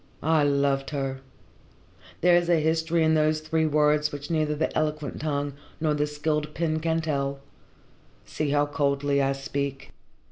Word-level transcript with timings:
"I 0.23 0.41
loved 0.43 0.89
her. 0.89 1.21
There 2.21 2.35
is 2.35 2.49
a 2.49 2.55
history 2.59 3.03
in 3.03 3.13
those 3.13 3.39
three 3.39 3.67
words 3.67 4.11
which 4.11 4.31
neither 4.31 4.55
the 4.55 4.75
eloquent 4.75 5.21
tongue 5.21 5.53
nor 5.79 5.93
the 5.93 6.07
skilled 6.07 6.55
pen 6.55 6.79
can 6.79 7.01
tell. 7.01 7.39
See 8.25 8.49
how 8.49 8.65
coldly 8.65 9.21
I 9.21 9.33
speak. 9.33 9.91